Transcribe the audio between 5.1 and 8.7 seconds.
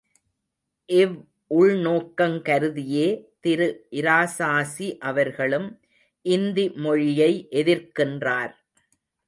அவர்களும் இந்தி மொழியை எதிர்க்கின்றார்.